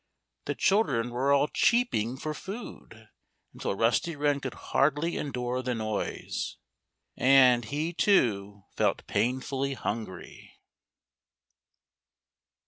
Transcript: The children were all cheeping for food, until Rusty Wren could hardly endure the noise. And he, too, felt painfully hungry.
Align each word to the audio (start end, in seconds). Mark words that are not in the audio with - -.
The 0.45 0.55
children 0.55 1.11
were 1.11 1.31
all 1.31 1.47
cheeping 1.47 2.17
for 2.17 2.33
food, 2.33 3.09
until 3.53 3.75
Rusty 3.75 4.15
Wren 4.15 4.39
could 4.39 4.55
hardly 4.55 5.15
endure 5.15 5.61
the 5.61 5.75
noise. 5.75 6.57
And 7.15 7.65
he, 7.65 7.93
too, 7.93 8.63
felt 8.75 9.05
painfully 9.05 9.75
hungry. 9.75 10.59